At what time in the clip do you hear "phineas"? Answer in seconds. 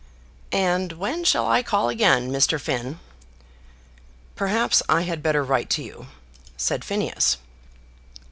6.83-7.37